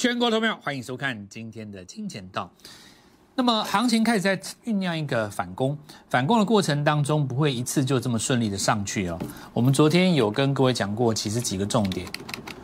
[0.00, 2.50] 全国投票，欢迎收看今天的金钱道。
[3.34, 4.34] 那么行情开始在
[4.64, 5.76] 酝酿一个反攻，
[6.08, 9.18] 反攻的过程当中不会一次就这么顺利的上去哦。
[9.52, 12.06] 我们昨天有跟各位讲过，其实几个重点，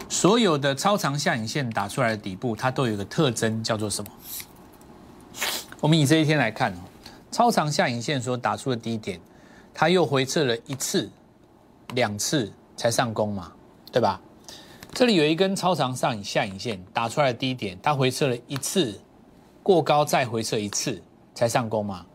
[0.08, 4.10] 所有的超长下影线打出来的底部，它都有一个特征，叫做什么？
[5.82, 6.78] 我们以这一天来看哦，
[7.30, 9.20] 超长下影线所打出的低点，
[9.74, 11.10] 它又回撤了一次、
[11.92, 13.52] 两次才上攻嘛，
[13.92, 14.18] 对吧？
[14.96, 18.98] 这里有一根超长上影下影线打出来的低点，它回撤了一次，
[19.62, 21.02] 过高再回撤一次
[21.34, 22.06] 才上攻嘛。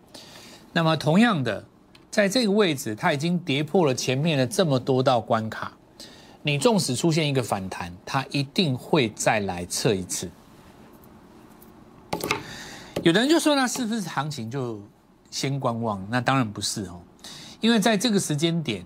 [0.74, 1.64] 那么同样的，
[2.10, 5.78] 在这个位置，它已经跌破了前面的这么多道关卡。
[6.42, 10.28] 你纵使出现一个反弹，它一定会再来测一次。
[13.04, 14.82] 有的人就说，那是不是行情就
[15.30, 16.04] 先观望？
[16.10, 17.00] 那当然不是哦，
[17.60, 18.84] 因为在这个时间点，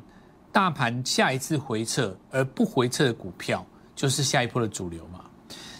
[0.51, 3.65] 大盘下一次回撤而不回撤的股票。
[3.95, 5.21] 就是下一波的主流嘛，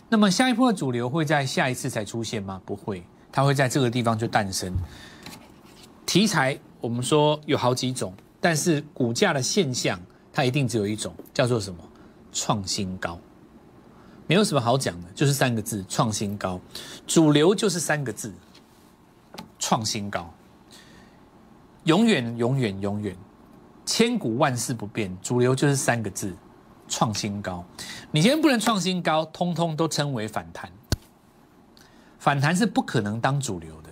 [0.08, 2.62] 那么下一波的主流会在下一次才出现吗？
[2.66, 4.74] 不会，它会在这个地方就诞生。
[6.06, 10.00] 题材我们说有好几种，但是股价的现象
[10.32, 11.80] 它一定只有一种，叫做什么？
[12.32, 13.20] 创新高，
[14.28, 16.60] 没有什么好讲的，就是三个字：创新高。
[17.08, 18.34] 主流就是三个字：
[19.60, 20.34] 创新高。
[21.86, 23.16] 永远永远永远，
[23.86, 25.16] 千古万世不变。
[25.22, 26.34] 主流就是三个字。
[26.96, 27.62] 创新高，
[28.12, 30.72] 你今天不能创新高，通通都称为反弹。
[32.18, 33.90] 反弹是不可能当主流的。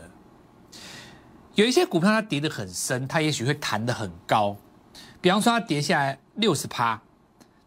[1.56, 4.56] 有一些股票它跌得很深，它也许会弹得很高。
[5.20, 7.02] 比方说它跌下来六十趴，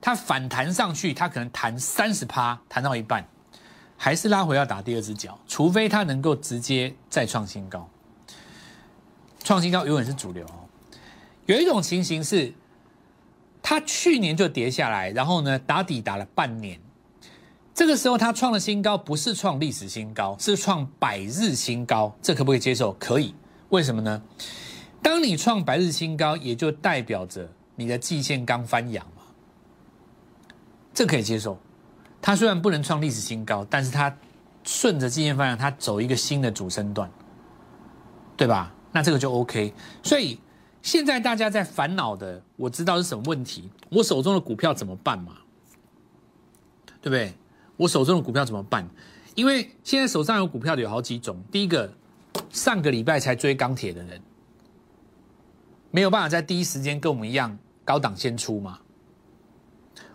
[0.00, 3.28] 它反弹上去，它可能弹三十趴，弹到一半，
[3.98, 7.86] 还是拉回要打第二只脚，除非它能够直接再创新高。
[9.44, 10.46] 创新高永远是主流。
[11.44, 12.54] 有一种情形是。
[13.68, 16.78] 它去年就跌下来，然后呢打底打了半年，
[17.74, 22.92] 这个时候它创了新高，不是创历史新高，是创百日新高，这可不可以接受？
[22.92, 23.34] 可以，
[23.70, 24.22] 为什么呢？
[25.02, 29.22] 当你创百日新高，也就代表着你的季线刚翻阳嘛，
[30.94, 31.58] 这可以接受。
[32.22, 34.16] 它虽然不能创历史新高，但是它
[34.62, 37.10] 顺着季线翻阳，它走一个新的主升段，
[38.36, 38.72] 对吧？
[38.92, 40.38] 那这个就 OK，所以。
[40.86, 43.68] 现在大家在烦恼的，我知道是什么问题。
[43.90, 45.38] 我手中的股票怎么办嘛？
[47.02, 47.34] 对不对？
[47.76, 48.88] 我手中的股票怎么办？
[49.34, 51.42] 因为现在手上有股票的有好几种。
[51.50, 51.92] 第一个，
[52.50, 54.22] 上个礼拜才追钢铁的人，
[55.90, 58.78] 没有办法在第一时间跟我们一样高档先出嘛？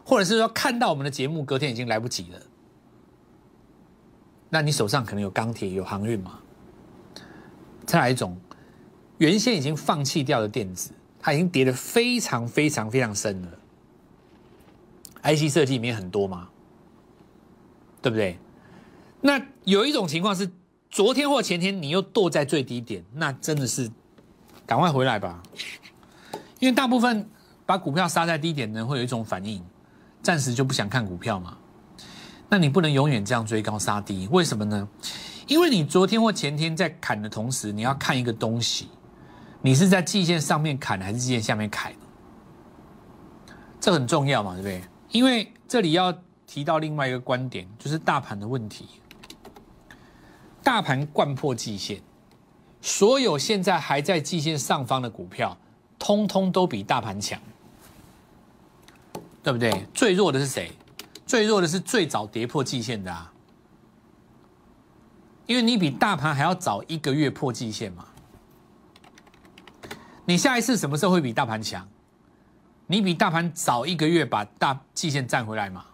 [0.05, 2.39] 或者是说看到我们的节目，隔天已经来不及了？
[4.49, 6.39] 那你手上可能有钢铁、有航运嘛？
[7.85, 8.39] 再来一种。
[9.21, 10.89] 原先已经放弃掉的电子，
[11.19, 13.49] 它已经跌得非常非常非常深了。
[15.21, 16.49] IC 设计里面很多嘛，
[18.01, 18.39] 对不对？
[19.21, 20.49] 那有一种情况是，
[20.89, 23.91] 昨天或前天你又剁在最低点，那真的是
[24.65, 25.43] 赶快回来吧。
[26.57, 27.29] 因为大部分
[27.63, 29.63] 把股票杀在低点的人会有一种反应，
[30.23, 31.55] 暂时就不想看股票嘛。
[32.49, 34.89] 那你不能永远这样追高杀低，为什么呢？
[35.45, 38.87] 因为你昨天或前天在砍的同时，你要看一个东西。
[39.61, 41.93] 你是在季线上面砍还是季线下面砍？
[43.79, 44.81] 这很重要嘛，对不对？
[45.11, 46.13] 因为这里要
[46.45, 48.87] 提到另外一个观点，就是大盘的问题。
[50.63, 51.99] 大盘贯破季线，
[52.81, 55.57] 所有现在还在季线上方的股票，
[55.97, 57.39] 通通都比大盘强，
[59.41, 59.85] 对不对？
[59.93, 60.71] 最弱的是谁？
[61.25, 63.33] 最弱的是最早跌破季线的啊，
[65.47, 68.05] 因为你比大盘还要早一个月破季线嘛。
[70.25, 71.87] 你下一次什么时候会比大盘强？
[72.87, 75.85] 你比大盘早一个月把大季线站回来嘛？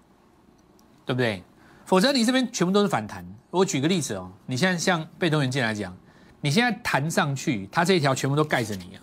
[1.05, 1.43] 对不对？
[1.85, 3.25] 否则你这边全部都是反弹。
[3.49, 5.95] 我举个例子哦，你现在像被动元件来讲，
[6.41, 8.99] 你现在弹上去，它这一条全部都盖着你啊，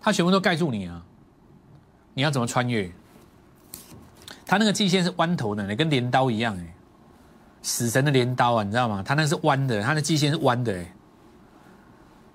[0.00, 1.02] 它全部都盖住你啊，
[2.12, 2.92] 你要怎么穿越？
[4.44, 6.74] 它那个季线是弯头的，你跟镰刀一样哎，
[7.62, 9.02] 死神的镰刀啊，你知道吗？
[9.02, 10.93] 它那是弯的，它的季线是弯的哎。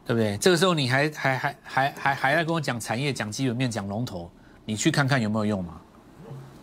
[0.09, 0.35] 对不对？
[0.39, 4.27] 这个时候你还还还还还还在跟我讲产业、讲基本面、讲龙头，
[4.65, 5.79] 你去看看有没有用嘛？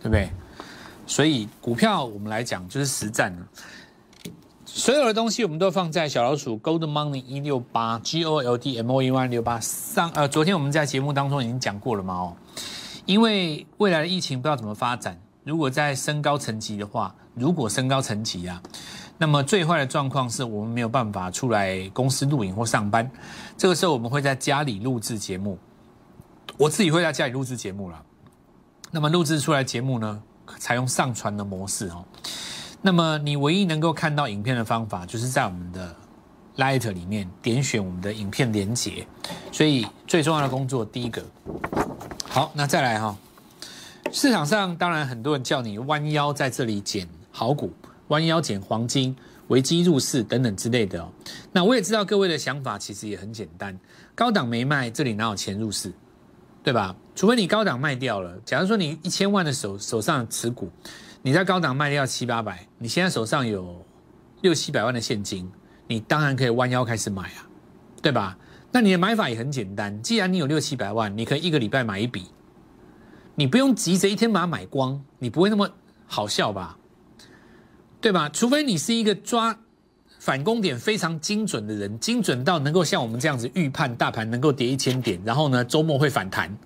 [0.01, 0.29] 对不对？
[1.05, 3.47] 所以股票我们来讲就是实战了。
[4.65, 10.11] 所有的东西我们都放在小老鼠 Gold Money 一六八 G O L D M O E Y 六八上。
[10.13, 12.15] 呃，昨天我们在节目当中已经讲过了嘛？
[12.15, 12.35] 哦，
[13.05, 18.61] 因为未来的疫情不知道怎么发展，如果在升高层级的话，如果升高层级啊。
[19.17, 23.09] 那么最坏的状况是我们没有办法出来公司录影或上班，
[23.57, 25.57] 这个时候我们会在家里录制节目，
[26.57, 28.03] 我自己会在家里录制节目了。
[28.91, 30.21] 那么录制出来节目呢，
[30.59, 32.05] 采用上传的模式哦。
[32.81, 35.95] 那么你唯一能够看到影片的方法，就是在我们的
[36.57, 39.05] Light 里面点选我们的影片连接。
[39.51, 41.23] 所以最重要的工作，第一个，
[42.29, 43.17] 好，那再来哈。
[44.11, 47.73] 市场上当然很多人叫你弯腰在这里捡好股，
[48.07, 49.15] 弯腰捡黄金。
[49.47, 51.09] 危机入市等等之类的哦，
[51.53, 53.79] 那我也知道各位的想法其实也很简单，
[54.13, 55.89] 高档没卖，这里哪有钱入市，
[56.61, 56.93] 对吧？
[57.15, 58.37] 除非你高档卖掉了。
[58.43, 60.69] 假如说你一千万的手手上持股，
[61.21, 63.85] 你在高档卖掉七八百，你现在手上有
[64.41, 65.49] 六七百万的现金，
[65.87, 67.47] 你当然可以弯腰开始买啊，
[68.01, 68.37] 对吧？
[68.73, 72.25] 那你的买法也很简单，既然你有六七百万，你可以一个礼拜买一笔，
[73.35, 75.69] 你不用急着一天把它买光，你不会那么
[76.05, 76.76] 好笑吧？
[77.99, 78.29] 对吧？
[78.29, 79.57] 除非你是一个抓
[80.19, 86.57] 反攻点非常精准的人，精准到能够像我们这样子预判大盘能够跌一千点，然后呢周末会反弹。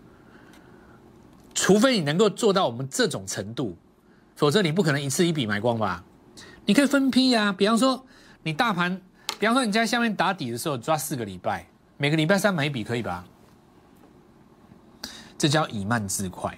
[1.53, 3.77] 除非你能够做到我们这种程度，
[4.35, 6.03] 否则你不可能一次一笔买光吧？
[6.65, 8.05] 你可以分批呀，比方说
[8.43, 9.01] 你大盘，
[9.39, 11.67] 比方说你在下面打底的时候抓四个礼拜，
[11.97, 13.25] 每个礼拜三买一笔可以吧？
[15.37, 16.57] 这叫以慢制快，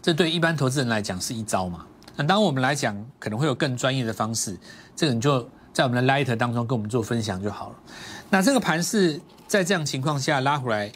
[0.00, 1.86] 这对一般投资人来讲是一招嘛？
[2.16, 4.58] 那当我们来讲，可能会有更专业的方式，
[4.94, 7.76] 这个你就在我们的 Light 当中跟我们做分享就好了。
[8.30, 10.92] 那这个盘是在这样情况下拉回来，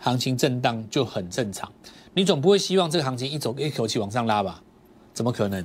[0.00, 1.70] 行情震荡就很正常。
[2.14, 4.60] 你总不会希望这个行情一走一口气往上拉吧？
[5.14, 5.64] 怎么可能？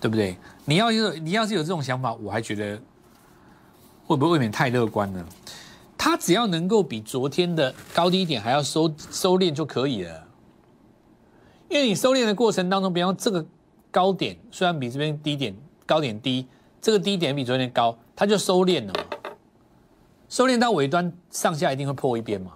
[0.00, 0.36] 对不对？
[0.64, 2.80] 你要有你要是有这种想法，我还觉得
[4.06, 5.24] 会不会未免太乐观了？
[5.96, 10.26] 它只要能够比昨天的高低点还要收收敛就可以了。
[11.72, 13.42] 因为你收敛的过程当中，比方这个
[13.90, 16.46] 高点虽然比这边低点高点低，
[16.82, 19.00] 这个低点比昨天高，它就收敛了嘛。
[20.28, 22.52] 收敛到尾端上下一定会破一边嘛。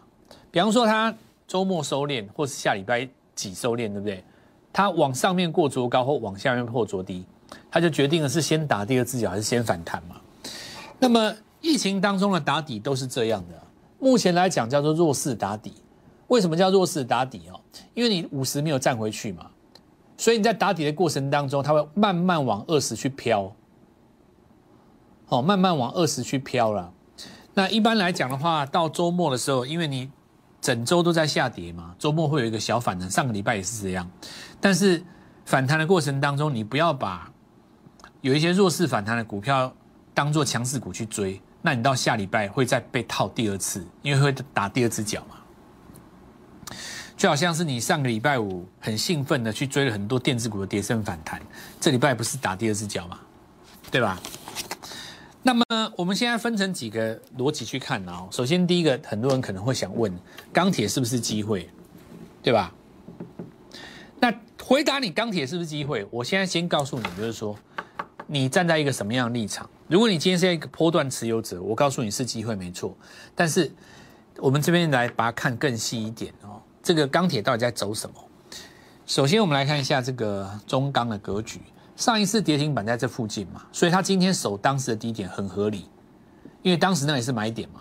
[0.50, 1.16] 比方说它
[1.48, 4.22] 周末收敛，或是下礼拜几收敛，对不对？
[4.70, 7.24] 它往上面过卓高或往下面破卓低，
[7.70, 10.16] 它就决定了是先打第二只脚还是先反弹嘛。
[10.98, 13.62] 那么疫情当中的打底都是这样的，
[13.98, 15.72] 目前来讲叫做弱势打底。
[16.28, 17.60] 为什么叫弱势打底哦？
[17.94, 19.46] 因为你五十没有站回去嘛，
[20.16, 23.54] 所以你在打底的过程当中，它会慢慢往二十去飘，
[25.28, 26.92] 哦，慢慢往二十去飘了。
[27.54, 30.10] 那一般来讲的话，到周末的时候，因为你
[30.60, 33.10] 整周都在下跌嘛，周末会有一个小反弹。
[33.10, 34.10] 上个礼拜也是这样，
[34.60, 35.02] 但是
[35.44, 37.32] 反弹的过程当中，你不要把
[38.20, 39.72] 有一些弱势反弹的股票
[40.12, 45.35] 当做强势股去追，那你到下礼拜会再被套第二次，因为会打第二只脚嘛。
[47.16, 51.40] 就好像是你上个礼拜五很兴奋的去追了很多电子股的跌升反弹，
[51.80, 53.18] 这礼拜不是打第二只脚嘛，
[53.90, 54.20] 对吧？
[55.42, 55.64] 那么
[55.96, 58.28] 我们现在分成几个逻辑去看哦。
[58.30, 60.12] 首先第一个，很多人可能会想问，
[60.52, 61.70] 钢铁是不是机会，
[62.42, 62.70] 对吧？
[64.20, 67.56] 那回答你钢铁是不是机会，我现在先告诉你，就是说
[68.26, 69.70] 你站在一个什么样的立场？
[69.88, 72.94] 如果你今天是一个波段持有者，我告诉你是机会没错，
[73.34, 73.72] 但是
[74.38, 76.34] 我们这边来把它看更细一点。
[76.86, 78.14] 这个钢铁到底在走什么？
[79.06, 81.60] 首先，我们来看一下这个中钢的格局。
[81.96, 85.86] 上一次跌停板在这附近嘛，所以它今天守当时的低点很合理，
[86.62, 87.80] 因为当时那里是买点嘛。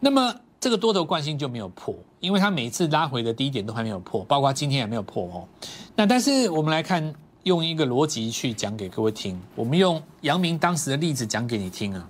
[0.00, 5.48] 那么这个多头惯性就没有破，因为它每次拉回的低点都还没有破，包括今天也没有破哦。
[5.96, 7.14] 那但是我们来看，
[7.44, 9.40] 用一个逻辑去讲给各位听。
[9.54, 12.06] 我们用杨明当时的例子讲给你听啊。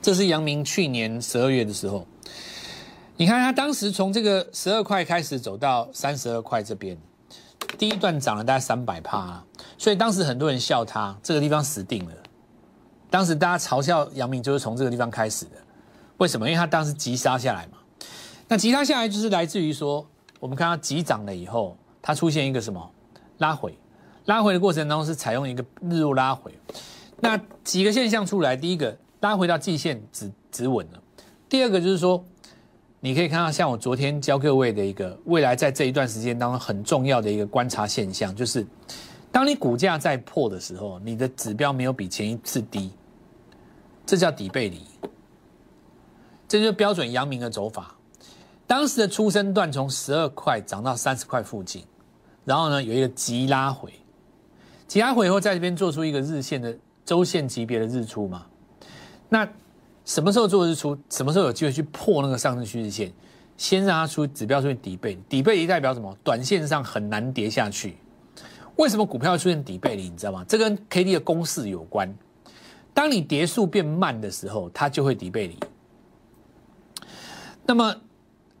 [0.00, 2.06] 这是杨明去年十二月的时候。
[3.20, 6.96] 你看，它当时从这个十二块开始走到三十二块这边，
[7.76, 9.44] 第一段涨了大概三百趴，
[9.76, 12.14] 所以当时很多人笑它这个地方死定了。
[13.10, 15.58] 当时大家嘲笑杨明就是从这个地方开始的，
[16.16, 16.48] 为什么？
[16.48, 17.76] 因为他当时急杀下来嘛。
[18.48, 20.08] 那急杀下来就是来自于说，
[20.38, 22.90] 我们看到急涨了以后，它出现一个什么
[23.36, 23.78] 拉回，
[24.24, 26.58] 拉回的过程当中是采用一个日落拉回。
[27.18, 31.02] 那几个现象出来，第一个拉回到季线止止稳了，
[31.50, 32.24] 第二个就是说。
[33.02, 38.66] 你可以看到，像我昨天教各位的一个未来在这一段时间当中很重要的一个观察现象，就是
[39.32, 42.92] 当你股价在破的时候，你的指标没有比前一次低，
[44.04, 44.82] 这叫底背离，
[46.46, 47.96] 这就是标准阳明的走法。
[48.66, 51.82] 当时的出生段从十二块涨到三十块附近，
[52.44, 53.90] 然后呢有一个急拉回，
[54.86, 56.76] 急拉回以后在这边做出一个日线的
[57.06, 58.44] 周线级别的日出嘛，
[59.30, 59.48] 那。
[60.10, 60.98] 什么时候做日出？
[61.08, 63.12] 什么时候有机会去破那个上升趋势线？
[63.56, 66.12] 先让它出指标出现底背，底背离代表什么？
[66.24, 67.96] 短线上很难跌下去。
[68.74, 70.10] 为什么股票出现底背离？
[70.10, 70.44] 你知道吗？
[70.48, 72.12] 这跟 K D 的公式有关。
[72.92, 75.56] 当你跌速变慢的时候，它就会底背离。
[77.64, 77.94] 那么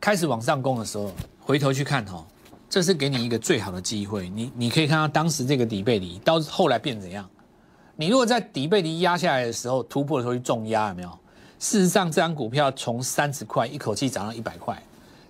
[0.00, 2.24] 开始往上攻的时候，回头去看哈，
[2.68, 4.28] 这是给你一个最好的机会。
[4.28, 7.28] 你你可以看到当时这个底背离到后来变怎样？
[7.96, 11.10] 你如果在底背离压下来的时候突破的时候去重压，有没有？
[11.60, 14.82] 事实上，这张股票从三十块一口气涨到一百块，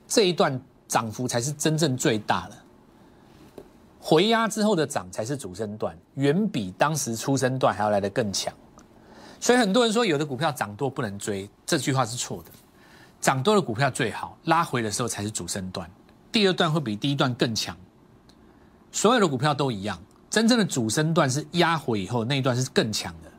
[0.07, 2.55] 这一段涨幅才是真正最大的。
[4.01, 8.55] 回压之后的涨才是主升段，远比当时出生段还要来得更强。
[9.41, 12.51] 所以很多人说有的股票涨多不能追，这句话是错的。
[13.21, 15.91] 涨多的股票最好拉回的时候才是主升段，
[16.31, 17.77] 第二段会比第一段更强。
[18.93, 23.30] 所有的股票都一样，真正的主升段是压回以后那一段是更强的。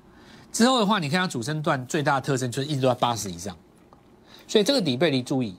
[0.51, 3.55] 之后的话，你看它主升段最大的特征就是一直都在八十以上，
[4.47, 5.55] 所以这个底背离注意。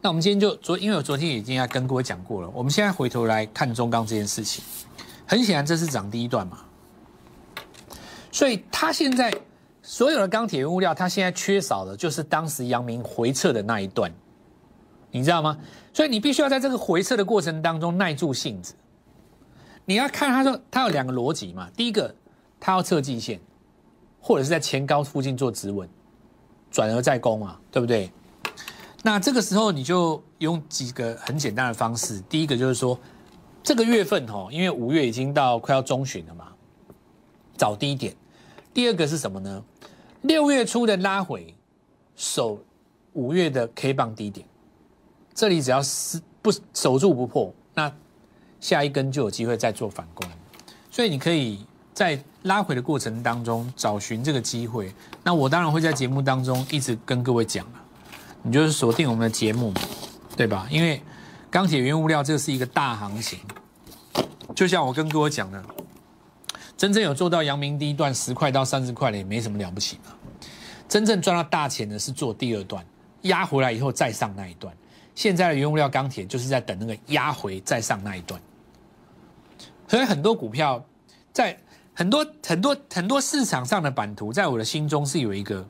[0.00, 2.48] 那我们今天就昨，因为我昨天已经要跟各位讲过了。
[2.54, 4.64] 我们现在回头来看中钢这件事情，
[5.26, 6.58] 很显然这是涨第一段嘛，
[8.30, 9.32] 所以它现在
[9.82, 14.12] 所有的钢铁物料，它现在缺少的就是当时阳明回撤的那一段，
[15.10, 15.58] 你知道吗？
[15.92, 18.74] 所以你必须要在这个回撤的过程当中耐住性子。
[19.84, 22.14] 你要看它说它有两个逻辑嘛，第一个
[22.60, 23.40] 它要测季线，
[24.26, 25.88] 或者是在前高附近做止稳，
[26.68, 28.10] 转而再攻嘛，对不对？
[29.04, 32.98] 那这个时候你就用几个很简单的方式，第一个就是说，
[33.62, 36.48] 这个月份哦，因为五月已经到快要中旬了嘛，
[37.56, 38.16] 找低点。
[38.74, 39.62] 第二个是什么呢？
[40.22, 41.54] 六月初的拉回，
[42.16, 42.58] 守
[43.12, 44.44] 五月的 K 棒低点，
[45.32, 47.94] 这里只要是不守住不破，那
[48.58, 50.28] 下一根就有机会再做反攻。
[50.90, 51.64] 所以你可以
[51.96, 54.92] 在拉回的过程当中找寻这个机会。
[55.24, 57.72] 那我当然会在节目当中一直跟各位讲了。
[58.42, 59.72] 你就是锁定我们的节目，
[60.36, 60.68] 对吧？
[60.70, 61.00] 因为
[61.50, 63.38] 钢铁原物料这是一个大行情，
[64.54, 65.64] 就像我跟各位讲的，
[66.76, 70.12] 真正有做到阳明第一段十块到三十块的也没什么了不起嘛。
[70.86, 72.84] 真正赚到大钱的是做第二段
[73.22, 74.70] 压回来以后再上那一段。
[75.14, 78.38] 现在的原物料钢铁就是在等那个压回再上那一段，
[79.88, 80.84] 所以很多股票
[81.32, 81.58] 在
[81.96, 85.66] 很多很多很多市场上的版图，在我的心中是有一个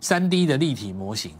[0.00, 1.32] 三 D 的立体模型。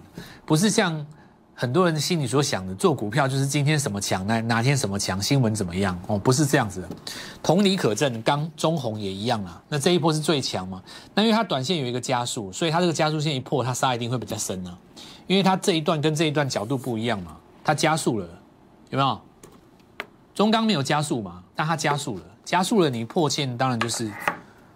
[0.46, 1.04] 不是像
[1.52, 6.16] 很多人心里所想的，做股票就是今天什么强，那哪天什么强，新闻怎么样哦？
[6.16, 6.88] 不是这样子的。
[7.42, 9.60] 同理可证，刚中红也一样啊。
[9.68, 10.80] 那这一波是最强嘛？
[11.12, 14.78] 那因为它短线有一个加速，所以它这个加速线一破，它杀一定会比较深啊。
[15.26, 18.28] 因为它这一段跟这一段角度不一样嘛，它加速了，
[18.90, 19.20] 有没有？
[20.34, 21.42] 中钢没有加速嘛？
[21.56, 24.10] 但它加速了，加速了，你破线当然就是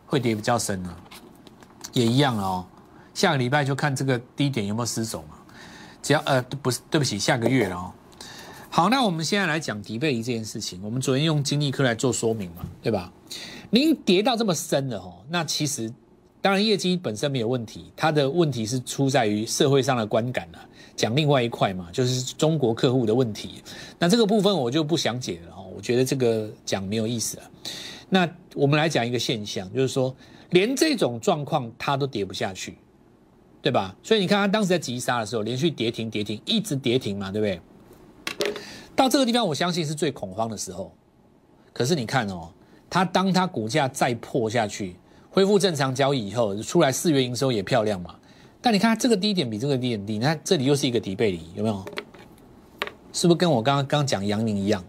[0.07, 0.97] 会跌比较深了，
[1.93, 2.65] 也一样哦。
[3.15, 5.37] 下个礼拜就看这个低点有没有失守嘛。
[6.01, 7.93] 只要呃不是对不起，下个月了哦。
[8.71, 10.81] 好，那我们现在来讲迪贝离这件事情。
[10.83, 13.13] 我们昨天用金立科来做说明嘛，对吧？
[13.71, 15.93] 您跌到这么深了哦，那其实
[16.41, 20.59] 当然业绩本身没有问题，它的问题是出在于社会上的观感了。
[20.97, 23.63] 讲另外一块嘛，就是中国客户的问题。
[23.99, 27.43] 那这个部分我就不详解了，我觉得这个讲没有意思了。
[28.11, 30.15] 那我们来讲一个现象，就是说
[30.51, 32.77] 连这种状况它都跌不下去。
[33.61, 33.95] 对吧？
[34.05, 38.55] 所以你看，它当时在急杀的时候，连续跌停、跌停，一直跌停嘛，对不对？
[38.95, 40.95] 到这个地方，我相信是最恐慌的时候。
[41.73, 42.49] 可是你看哦，
[42.89, 44.95] 它当它股价再破下去，
[45.29, 48.15] 恢复正常交易以后，出来四月营收也漂亮嘛。
[48.63, 51.85] 但你看这个低点比这个低点低，你看这里又是一个底背离，有没有？
[53.13, 54.83] 是不是跟我刚刚刚讲阳明一样？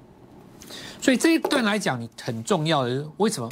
[1.02, 3.50] 所以这一段来讲，你很重要的为什么？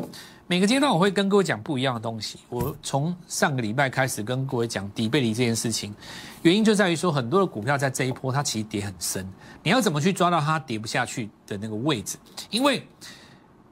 [0.49, 2.39] 每个阶段我会跟各位讲不一样的东西。
[2.47, 5.93] 我从上个礼拜开始跟各位讲底背离这件事情，
[6.41, 9.27] 原因就在于说很多的股票在这一波它其实跌很深，
[9.61, 12.17] 你要怎么去抓到它跌不下去的那个位置？
[12.49, 12.87] 因为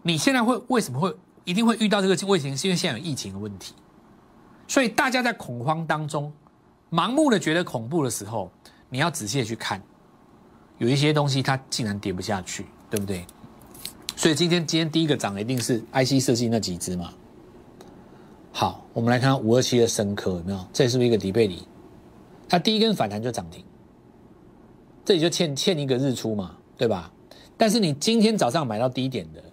[0.01, 1.15] 你现在会为什么会
[1.46, 2.44] 一定会遇到这个位置？
[2.58, 3.74] 是因为现在有疫情的问题，
[4.67, 6.32] 所以大家在恐慌当中
[6.91, 8.51] 盲目的觉得恐怖的时候，
[8.89, 9.82] 你要仔细的去看，
[10.77, 13.25] 有一些东西它竟然跌不下去，对不对？
[14.15, 17.13] 所以今天今天第一个涨的一定是 IC 设计那几只嘛。
[18.51, 20.65] 好，我们来看五二七的深科有没有？
[20.72, 21.62] 这是不是一个底背离？
[22.48, 23.63] 它第一根反弹就涨停，
[25.03, 27.12] 这里就欠欠一个日出嘛，对吧？
[27.57, 29.43] 但是你今天早上买到低点的，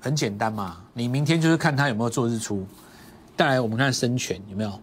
[0.00, 2.66] 很简单嘛，你明天就是看它有没有做日出。
[3.36, 4.80] 再来我们看深全有没有？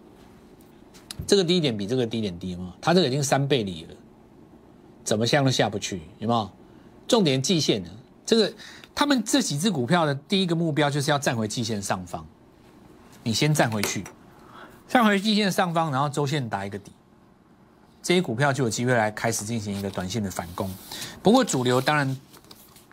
[1.26, 2.74] 这个低点比这个低点低吗？
[2.80, 3.94] 它这个已经三倍离了，
[5.02, 6.48] 怎么下都下不去，有没有？
[7.08, 7.90] 重点季线呢？
[8.26, 8.52] 这个，
[8.94, 12.26] 他们这几只股票的第一个目标就是要站回季线上方。
[13.22, 14.04] 你先站回去，
[14.86, 16.92] 站回季线上方，然后周线打一个底，
[18.02, 20.70] 这些股票就有机会来开始进行一个短线的反攻。
[21.22, 22.16] 不过主流当然，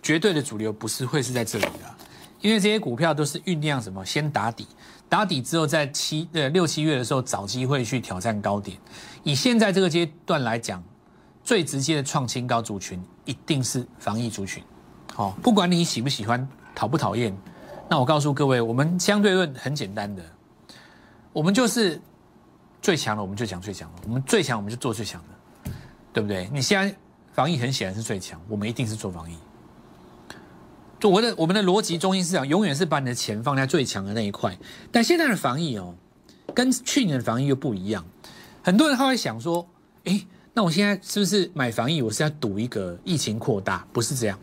[0.01, 1.95] 绝对的主流不是会是在这里的，
[2.39, 4.65] 因为这些股票都是酝酿什么，先打底，
[5.09, 8.77] 打底之后在七呃六七月的时候找机会去挑战高点。
[9.23, 10.81] 以现在这个阶段来讲，
[11.43, 14.63] 最直接的创新高族群一定是防疫族群。
[15.13, 17.35] 好，不管你喜不喜欢，讨不讨厌，
[17.89, 20.23] 那我告诉各位，我们相对论很简单的，
[21.33, 22.01] 我们就是
[22.81, 25.71] 最强的，我们就讲最强的；我们最强，我们就做最强的，
[26.13, 26.49] 对不对？
[26.51, 26.95] 你现在
[27.33, 29.35] 防疫很显然是最强，我们一定是做防疫。
[30.99, 34.55] 就我的我们的逻辑中心思想，永远是把你的钱放在最强的那一块。
[34.91, 35.93] 但现在的防疫哦，
[36.53, 38.05] 跟去年的防疫又不一样。
[38.63, 39.67] 很多人他会想说，
[40.03, 42.01] 诶，那我现在是不是买防疫？
[42.01, 43.85] 我是要赌一个疫情扩大？
[43.91, 44.39] 不是这样。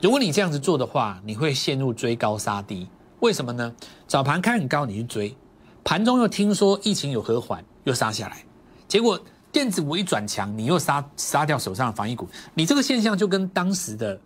[0.00, 2.88] 如果你这样子做的话，你会陷入追高杀低。
[3.20, 3.74] 为什么呢？
[4.06, 5.36] 早盘开很高，你去追，
[5.84, 8.44] 盘中又听说疫情有和缓，又杀下来，
[8.88, 9.20] 结果
[9.52, 12.26] 电子股一转强，你又杀杀掉手上的防疫股。
[12.54, 14.18] 你这个现象就跟当时的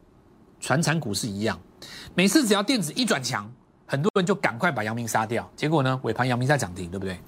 [0.61, 1.59] 传产股是一样，
[2.15, 3.53] 每次只要电子一转强，
[3.85, 7.19] 很多人就赶快把阳明杀掉，结果呢，尾盘阳明在涨停，对不对？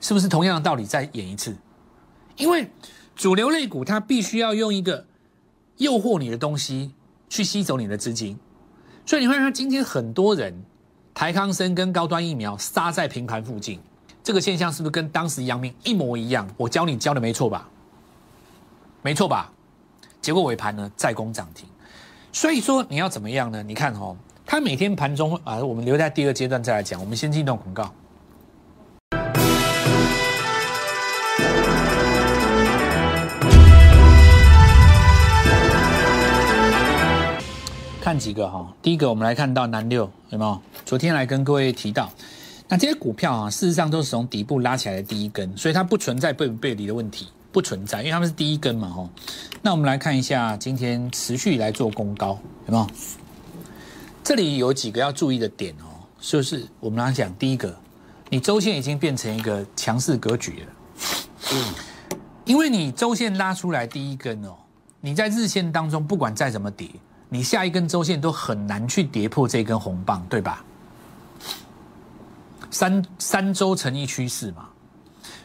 [0.00, 1.56] 是不是同样的道理再演一次？
[2.36, 2.70] 因为
[3.16, 5.06] 主流类股它必须要用一个
[5.78, 6.92] 诱惑你的东西。
[7.30, 8.36] 去吸走你的资金，
[9.06, 10.52] 所以你会看今天很多人
[11.14, 13.80] 台康生跟高端疫苗杀在平盘附近，
[14.22, 16.46] 这个现象是不是跟当时阳明一模一样？
[16.56, 17.66] 我教你教的没错吧？
[19.00, 19.50] 没错吧？
[20.20, 21.66] 结果尾盘呢再攻涨停，
[22.32, 23.62] 所以说你要怎么样呢？
[23.62, 27.94] 你看哦，它每天盘中啊，我们留在第二阶段再来讲，我们先进一段广告。
[38.10, 40.60] 看几个哈，第一个我们来看到南六有没有？
[40.84, 42.10] 昨天来跟各位提到，
[42.66, 49.08] 那这些股票啊，事实上都是从底部拉起来的第一根，所以它不存在背不背离的问题，不存在，因为它们是第一根嘛哈。
[49.62, 52.36] 那我们来看一下今天持续来做攻高
[52.66, 52.86] 有没有？
[54.24, 57.72] 这里有几个要注意的点哦，就是我们来讲第一个，
[58.28, 60.66] 你周线已经变成一个强势格局了，
[61.52, 61.64] 嗯，
[62.44, 64.56] 因为你周线拉出来第一根哦，
[65.00, 66.88] 你在日线当中不管再怎么跌。
[67.30, 70.62] 你下一根周线都很难去跌破这根红棒，对吧？
[72.70, 74.68] 三三周成一趋势嘛，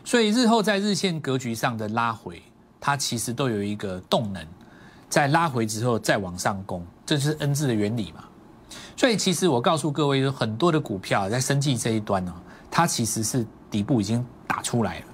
[0.04, 2.41] 所以日后在日线格局上的拉回，
[2.80, 4.45] 它其实都有一个动能，
[5.10, 8.24] 在拉回之后再往上攻，这是 N 字的原理嘛。
[8.98, 12.34] 所以其实我告诉各位，有很多的股票在生计这一端呢，
[12.69, 15.06] 它其实是底部已经打出来了，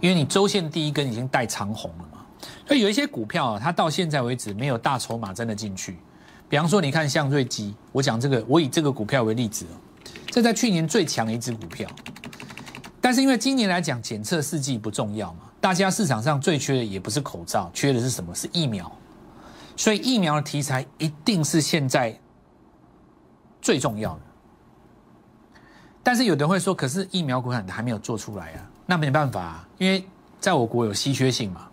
[0.00, 2.05] 因为你周线第一根已经带长红了
[2.66, 5.96] 所以有一些股票啊，它到现在为止没有大筹码真的进去。
[6.48, 9.74] 比方说，你看像瑞基，我讲这个，我以这个股票为例子哦，
[10.30, 11.88] 这在去年最强的一只股票，
[13.00, 18.32] 但是因为今年来讲，检测试剂不重要嘛，大家市场上最缺的也不是口罩，缺的是什么？
[18.32, 18.90] 是疫苗，
[19.76, 22.16] 所以疫苗的题材一定是现在
[23.60, 24.20] 最重要的。
[26.04, 30.06] 但是有的人会说，可是疫苗股还还没有做出来啊，那没办法，啊，因为
[30.38, 31.68] 在我国有稀缺性嘛，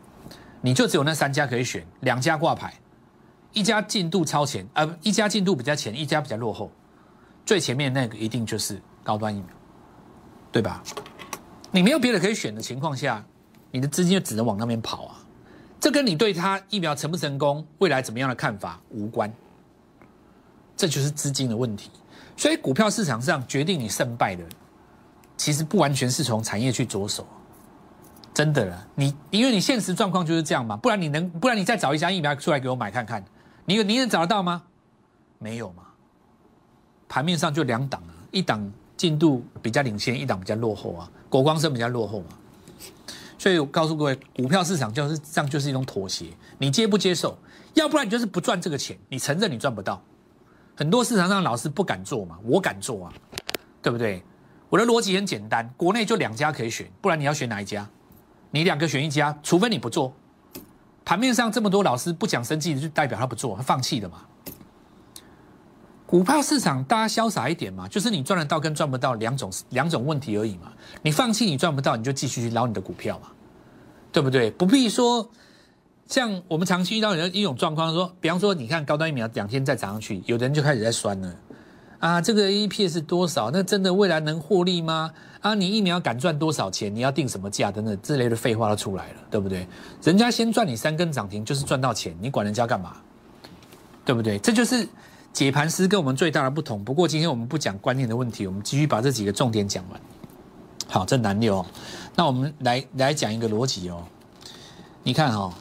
[0.65, 2.73] 你就只有那三家可以选，两家挂牌。
[3.51, 6.71] 一家进度超前，呃，一家进度比较前，一家比较落后，
[7.45, 9.49] 最前面那个一定就是高端疫苗，
[10.53, 10.81] 对吧？
[11.69, 13.23] 你没有别的可以选的情况下，
[13.71, 15.19] 你的资金就只能往那边跑啊。
[15.81, 19.31] 这跟你对他疫苗成不成功、未来怎么样的看法无关，
[20.77, 21.91] 这就是资金的问题。
[22.37, 24.43] 所以股票市场上决定你胜败的，
[25.35, 27.27] 其实不完全是从产业去着手，
[28.33, 28.87] 真的了。
[28.95, 33.23] 你因为你现实状况就是这样嘛，不然你能，不然你再找一家疫苗出来给我买看看。
[33.65, 34.63] 你你能找得到吗？
[35.39, 35.83] 没有嘛。
[37.07, 41.09] 盘面上就两档啊，一档进度比较领先，一档比较落后啊。
[41.29, 42.27] 国光生比较落后嘛。
[43.37, 46.27] 所以我告诉各位，股票市场就是这样，就是一种妥协。
[46.57, 47.37] 你接不接受？
[47.73, 50.01] 要不然你就是不赚这个钱，你承认你赚不到。
[50.75, 53.13] 很多市场上老师不敢做嘛，我敢做啊，
[53.81, 54.23] 对不对？
[54.69, 57.87] 我的逻辑很简单，国内就两家可以选，不然你要选哪一家？
[58.53, 60.13] 你两个选一家，除非你不做。
[61.03, 64.19] 盘面上这么多老师不讲生计，就代表他不做，他放弃了嘛？
[66.05, 70.71] 股票市场大家潇洒一点嘛，就是你赚得到跟赚不到两种两种问题而已嘛。
[71.01, 73.29] 你放弃你赚不到，你就继续去捞你的股票嘛，
[74.11, 74.51] 对不对？
[74.51, 75.27] 不必说
[76.05, 81.35] 像我们长期遇到的一种状况，说比方说你看高端疫苗两天再涨上去，有的人就开始在酸了。
[82.03, 83.49] 啊，这个 EPS 是多少？
[83.49, 85.09] 那真的未来能获利吗？
[85.39, 86.93] 啊，你疫苗敢赚多少钱？
[86.93, 87.71] 你要定什么价？
[87.71, 89.65] 等等之类的废话都出来了，对不对？
[90.03, 92.97] 人家先赚你三根涨停，就是赚到钱，你管人家干嘛？
[94.03, 94.37] 对不对？
[94.39, 94.85] 这就是
[95.31, 96.83] 解盘师跟我们最大的不同。
[96.83, 100.01] 不过今天我们不讲观念的问题，我们继续把这几个重点讲完。
[100.89, 101.65] 好，这难六，
[102.17, 104.03] 那我们来来讲一个逻辑哦。
[105.03, 105.53] 你看哈，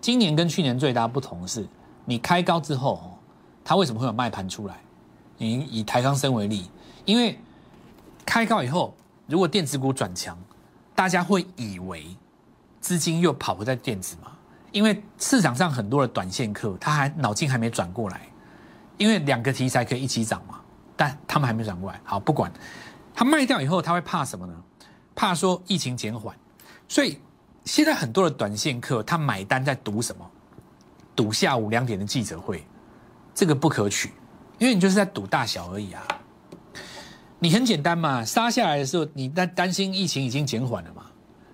[0.00, 1.66] 今年跟去年最大不同是，
[2.04, 3.18] 你开高之后，
[3.64, 4.80] 它为什么会有卖盘出来？
[5.40, 6.70] 以以台康生为例，
[7.06, 7.38] 因为
[8.26, 8.94] 开高以后，
[9.26, 10.38] 如果电子股转强，
[10.94, 12.06] 大家会以为
[12.80, 14.32] 资金又跑不在电子嘛？
[14.70, 18.20] 因为市场上很多的短线客，他还脑筋还没转过来，
[18.98, 20.60] 因为两个题材可以一起涨嘛，
[20.94, 21.98] 但他们还没转过来。
[22.04, 22.52] 好，不管
[23.14, 24.54] 他卖掉以后，他会怕什么呢？
[25.14, 26.36] 怕说疫情减缓，
[26.86, 27.18] 所以
[27.64, 30.30] 现在很多的短线客他买单在赌什么？
[31.16, 32.64] 赌下午两点的记者会，
[33.34, 34.12] 这个不可取，
[34.60, 36.06] 因为你就是在赌大小而已啊。
[37.40, 41.06] 你很简单嘛，杀下来的时候，你担担心疫情已经减缓了嘛？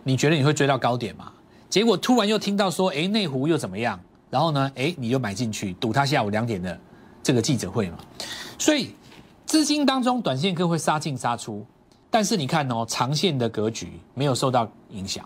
[0.02, 1.32] 你觉得你会追到高点嘛？
[1.70, 3.98] 结果突然又听到说，哎，内湖又怎么样？
[4.28, 6.76] 然后呢，哎，你就买进去，赌他下午两点的
[7.22, 7.98] 这个记者会嘛。
[8.58, 8.96] 所以
[9.46, 11.64] 资金当中，短线客会杀进杀出，
[12.10, 15.24] 但是你看哦，长线的格局没有受到影响，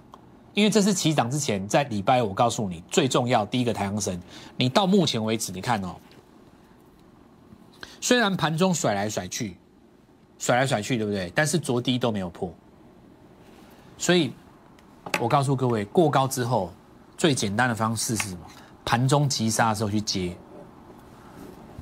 [0.52, 4.20] 因为这是起涨之前，在礼拜我告诉你最重要第一个太阳神，
[4.58, 5.96] 你到目前为止，你看哦，
[8.00, 9.56] 虽然盘中甩来甩去。
[10.42, 11.30] 甩来甩去，对不对？
[11.34, 12.50] 但是着低都没有破，
[13.98, 14.32] 所以
[15.20, 16.72] 我告诉各位，过高之后
[17.14, 18.40] 最简单的方式是什么？
[18.82, 20.34] 盘中急杀的时候去接，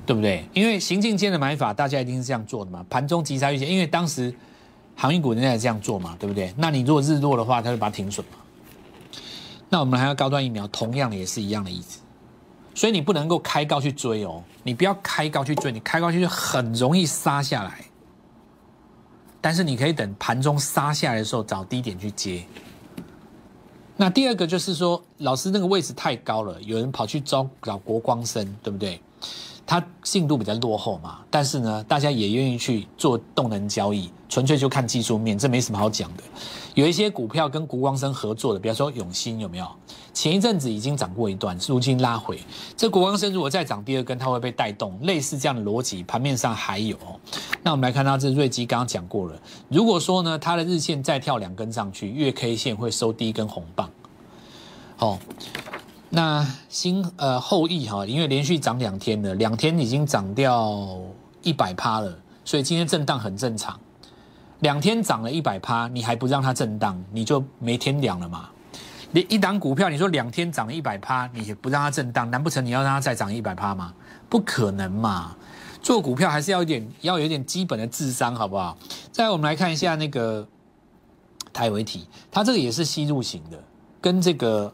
[0.05, 0.45] 对不对？
[0.53, 2.85] 因为行进间的买法，大家一定是这样做的嘛。
[2.89, 4.35] 盘中急杀去接，因为当时
[4.93, 6.53] 航运股人家也这样做嘛，对不对？
[6.57, 8.33] 那你如果日落的话，他就把它停损嘛。
[9.69, 12.01] 那我们还要高端疫苗，同样也是一样的意思。
[12.79, 17.83] 所以你不能够开高去追哦，你不要开高去追，你开高去就很容易杀下来。
[19.41, 22.41] 但是你可以等盘中杀下来的时候找低点去接。
[23.97, 29.01] 那第二个就是说，老师那个位置太高了，有人跑去招找国光生，对不对？
[29.69, 36.23] 它进度比较落后嘛，但是呢，大家也愿意去做动能交易，纯粹就看技术面，这没什么好讲的。
[36.73, 39.67] 有一些股票跟国光生合作的，比方说永兴有没有？
[40.11, 42.39] 前一阵子已经涨过一段，如今拉回。
[42.75, 46.97] 这国光生如果再涨第二根，它会被带动，类似这样的逻辑，盘面上还有。
[47.61, 53.87] 那我们来看到这瑞基刚刚讲过了，如果说呢，它的日线再跳两根上去，月 K 线会收第一根红棒。
[54.97, 55.19] 好。
[56.11, 60.97] 那新呃后羿哈，因为连续涨两天了，两天已经涨掉
[61.43, 63.79] 一百趴了，所以今天震荡很正常。
[64.61, 68.49] 两天涨了一百趴，你还不让它震荡，你就没天良了嘛？
[69.11, 73.93] 你一档股票，你说两天涨了一百趴，你也不让它震荡，难不成你要让它再涨一百趴吗？
[74.27, 75.35] 不可能嘛！
[75.81, 78.75] 做股票还是要一点，要有点基本的智商，好不好？
[79.11, 80.47] 再我们来看一下那个
[81.53, 83.63] 台维体，它这个也是吸入型的，
[84.01, 84.73] 跟这个。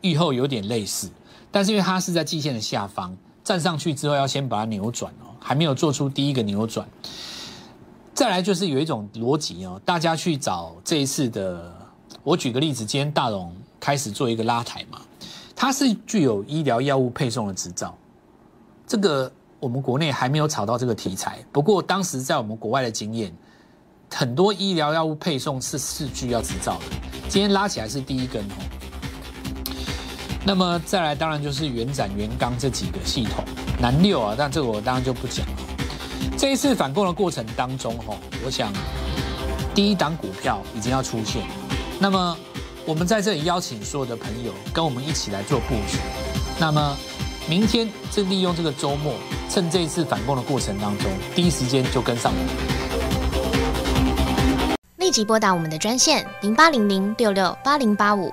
[0.00, 1.10] 预后有点类似，
[1.50, 6.86] 但是因为它是在季线的下方站上去之后，要先把它扭转哦，还没有做出第一个扭转。
[8.14, 11.72] 再来就是有一种逻辑哦，大家去找这一次的，
[12.24, 15.00] 我举个例子，今天大龙开始做一个拉抬嘛，
[15.54, 17.96] 它是具有医疗药物配送的执照，
[18.86, 23.32] 这个我们国内还没有炒到这个题材，不过当时在我们国外的经验，
[24.12, 26.96] 很多医疗药物配送是是需要执照的，
[27.28, 28.77] 今天拉起来是第一根哦。
[30.44, 33.44] 那么再来，当然就是原展、元刚这几个系统，
[33.78, 35.52] 南六啊，但这个我当然就不讲了。
[36.38, 38.72] 这一次反攻的过程当中，哈，我想
[39.74, 41.42] 第一档股票已经要出现。
[41.98, 42.36] 那么
[42.86, 45.98] 我们在这里邀请所有的朋友跟我们一起来做布局。
[46.58, 46.96] 那么
[47.46, 49.12] 明天正利用这个周末，
[49.50, 52.32] 趁这一次反攻的过程当中，第一时间就跟上。
[54.96, 58.32] 立即拨打我们的专线零八零零六六八零八五。